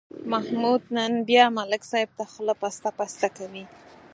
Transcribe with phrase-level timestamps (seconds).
[0.31, 3.63] محمود نن بیا ملک صاحب ته خوله پسته پسته کوي.